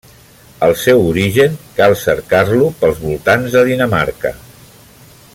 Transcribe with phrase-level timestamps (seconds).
[0.67, 4.33] El seu origen cal cercar-lo pels voltants de Dinamarca.